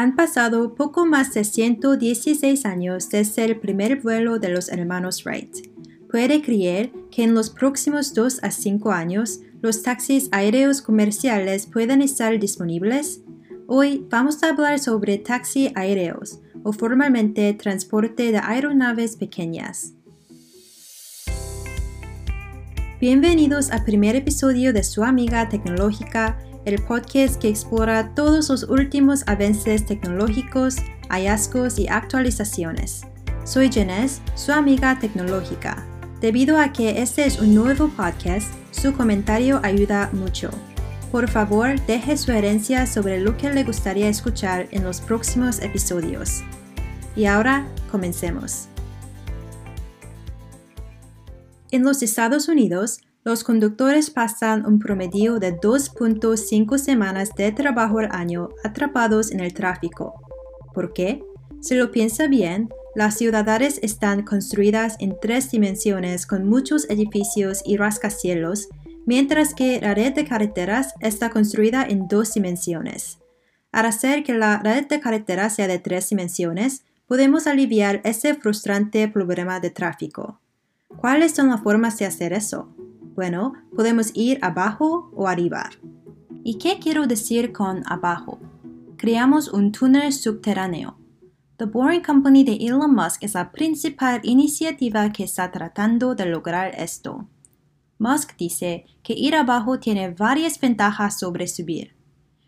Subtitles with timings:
[0.00, 5.54] Han pasado poco más de 116 años desde el primer vuelo de los hermanos Wright.
[6.10, 12.00] ¿Puede creer que en los próximos 2 a 5 años los taxis aéreos comerciales puedan
[12.00, 13.20] estar disponibles?
[13.66, 19.92] Hoy vamos a hablar sobre taxi aéreos, o formalmente transporte de aeronaves pequeñas.
[23.00, 29.22] Bienvenidos al primer episodio de su amiga tecnológica el podcast que explora todos los últimos
[29.26, 30.76] avances tecnológicos,
[31.08, 33.06] hallazgos y actualizaciones.
[33.44, 35.82] Soy Jenes, su amiga tecnológica.
[36.20, 40.50] Debido a que este es un nuevo podcast, su comentario ayuda mucho.
[41.10, 46.42] Por favor, deje su herencia sobre lo que le gustaría escuchar en los próximos episodios.
[47.16, 48.68] Y ahora, comencemos.
[51.72, 58.08] En los Estados Unidos, los conductores pasan un promedio de 2.5 semanas de trabajo al
[58.10, 60.14] año atrapados en el tráfico.
[60.74, 61.22] ¿Por qué?
[61.60, 67.76] Si lo piensa bien, las ciudades están construidas en tres dimensiones con muchos edificios y
[67.76, 68.68] rascacielos,
[69.06, 73.18] mientras que la red de carreteras está construida en dos dimensiones.
[73.70, 79.06] Al hacer que la red de carreteras sea de tres dimensiones, podemos aliviar ese frustrante
[79.06, 80.40] problema de tráfico.
[80.96, 82.74] ¿Cuáles son las formas de hacer eso?
[83.14, 85.70] Bueno, podemos ir abajo o arriba.
[86.44, 88.38] ¿Y qué quiero decir con abajo?
[88.96, 90.98] Creamos un túnel subterráneo.
[91.56, 96.74] The Boring Company de Elon Musk es la principal iniciativa que está tratando de lograr
[96.74, 97.28] esto.
[97.98, 101.94] Musk dice que ir abajo tiene varias ventajas sobre subir.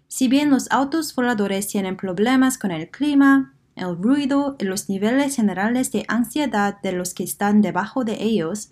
[0.09, 5.37] Si bien los autos voladores tienen problemas con el clima, el ruido y los niveles
[5.37, 8.69] generales de ansiedad de los que están debajo de ellos,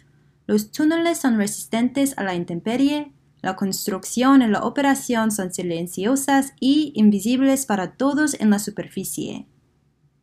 [0.46, 6.92] los túneles son resistentes a la intemperie, la construcción y la operación son silenciosas y
[6.94, 9.46] invisibles para todos en la superficie.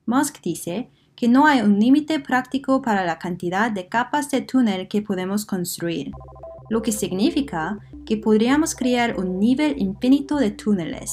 [0.05, 4.87] Musk dice que no hay un límite práctico para la cantidad de capas de túnel
[4.87, 6.11] que podemos construir,
[6.69, 11.11] lo que significa que podríamos crear un nivel infinito de túneles.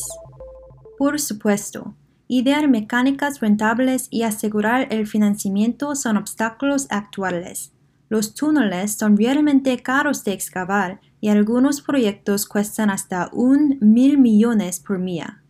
[0.99, 1.95] Por supuesto,
[2.29, 7.75] idear mecánicas rentables y asegurar el financiamiento son obstáculos actuales,
[8.15, 14.79] los túneles son realmente caros de excavar y algunos proyectos cuestan hasta un mil millones
[14.79, 15.43] por milla.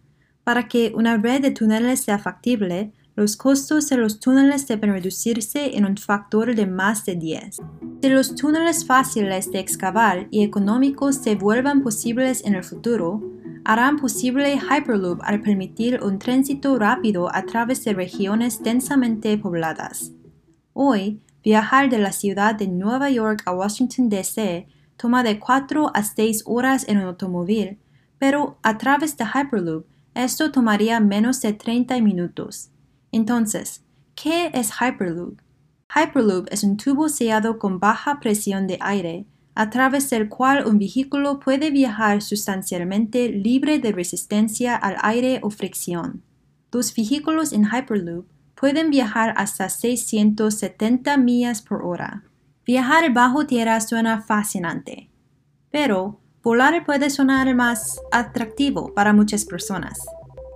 [0.44, 5.76] Para que una red de túneles sea factible, los costos de los túneles deben reducirse
[5.76, 7.58] en un factor de más de 10.
[8.02, 13.22] Si los túneles fáciles de excavar y económicos se vuelvan posibles en el futuro,
[13.64, 20.12] harán posible Hyperloop al permitir un tránsito rápido a través de regiones densamente pobladas.
[20.72, 24.66] Hoy, Viajar de la ciudad de Nueva York a Washington, D.C.
[24.96, 27.78] toma de 4 a 6 horas en un automóvil,
[28.18, 32.70] pero a través de Hyperloop esto tomaría menos de 30 minutos.
[33.12, 35.38] Entonces, ¿qué es Hyperloop?
[35.94, 40.78] Hyperloop es un tubo sellado con baja presión de aire, a través del cual un
[40.78, 46.22] vehículo puede viajar sustancialmente libre de resistencia al aire o fricción.
[46.72, 52.24] Los vehículos en Hyperloop pueden viajar hasta 670 millas por hora.
[52.66, 55.10] Viajar bajo tierra suena fascinante,
[55.70, 59.98] pero volar puede sonar más atractivo para muchas personas.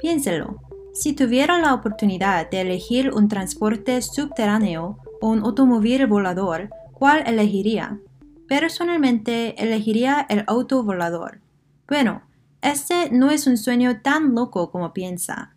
[0.00, 0.60] Piénselo,
[0.92, 8.00] si tuviera la oportunidad de elegir un transporte subterráneo o un automóvil volador, ¿cuál elegiría?
[8.48, 11.40] Personalmente elegiría el auto volador.
[11.86, 12.22] Bueno,
[12.62, 15.54] este no es un sueño tan loco como piensa.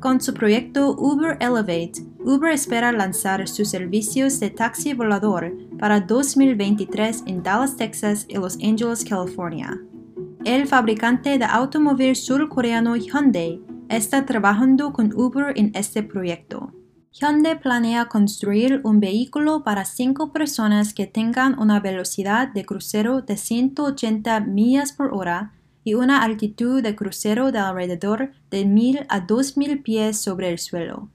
[0.00, 7.24] Con su proyecto Uber Elevate, Uber espera lanzar sus servicios de taxi volador para 2023
[7.26, 9.80] en Dallas, Texas y Los Angeles, California.
[10.44, 16.72] El fabricante de automóvil surcoreano Hyundai está trabajando con Uber en este proyecto.
[17.20, 23.36] Hyundai planea construir un vehículo para cinco personas que tengan una velocidad de crucero de
[23.36, 25.52] 180 millas por hora
[25.82, 31.08] y una altitud de crucero de alrededor de 1000 a 2000 pies sobre el suelo.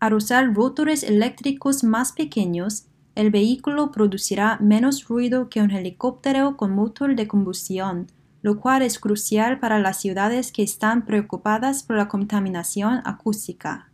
[0.00, 6.72] Al usar rotores eléctricos más pequeños, el vehículo producirá menos ruido que un helicóptero con
[6.72, 8.08] motor de combustión,
[8.42, 13.88] lo cual es crucial para las ciudades que están preocupadas por la contaminación acústica.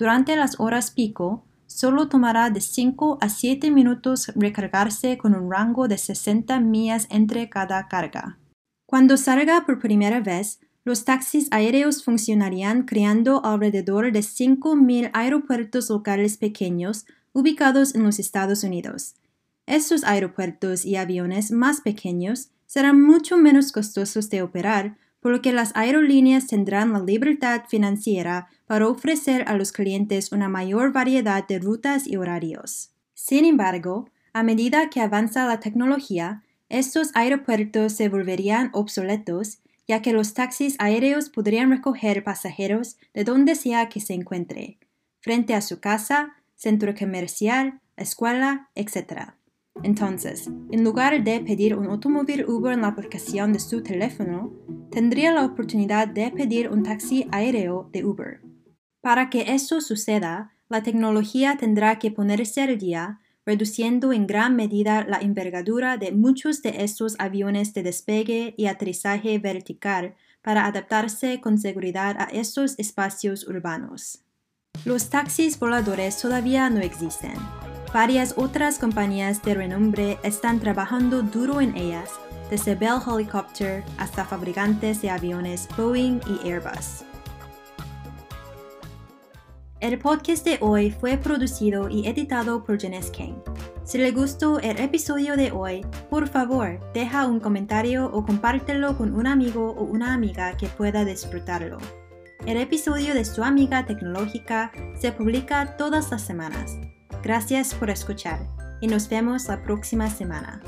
[0.00, 5.88] Durante las horas pico, solo tomará de 5 a 7 minutos recargarse con un rango
[5.88, 8.38] de 60 millas entre cada carga.
[8.86, 16.38] Cuando salga por primera vez, los taxis aéreos funcionarían creando alrededor de 5.000 aeropuertos locales
[16.38, 17.04] pequeños
[17.34, 19.16] ubicados en los Estados Unidos.
[19.66, 25.52] Estos aeropuertos y aviones más pequeños serán mucho menos costosos de operar por lo que
[25.52, 31.58] las aerolíneas tendrán la libertad financiera para ofrecer a los clientes una mayor variedad de
[31.58, 32.90] rutas y horarios.
[33.14, 40.12] Sin embargo, a medida que avanza la tecnología, estos aeropuertos se volverían obsoletos, ya que
[40.12, 44.78] los taxis aéreos podrían recoger pasajeros de donde sea que se encuentre,
[45.20, 49.32] frente a su casa, centro comercial, escuela, etc.
[49.82, 54.52] Entonces, en lugar de pedir un automóvil Uber en la aplicación de su teléfono,
[54.90, 58.40] tendría la oportunidad de pedir un taxi aéreo de Uber.
[59.00, 65.04] Para que esto suceda, la tecnología tendrá que ponerse al día, reduciendo en gran medida
[65.08, 71.58] la envergadura de muchos de estos aviones de despegue y aterrizaje vertical para adaptarse con
[71.58, 74.24] seguridad a estos espacios urbanos.
[74.84, 77.34] Los taxis voladores todavía no existen,
[77.92, 82.08] Varias otras compañías de renombre están trabajando duro en ellas,
[82.48, 87.04] desde Bell Helicopter hasta fabricantes de aviones Boeing y Airbus.
[89.80, 93.34] El podcast de hoy fue producido y editado por Janice King.
[93.82, 99.16] Si le gustó el episodio de hoy, por favor, deja un comentario o compártelo con
[99.16, 101.78] un amigo o una amiga que pueda disfrutarlo.
[102.46, 106.76] El episodio de su amiga tecnológica se publica todas las semanas
[107.22, 108.40] Gracias por escuchar
[108.80, 110.62] y nos vemos la próxima semana.